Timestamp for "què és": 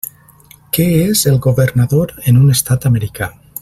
0.77-1.21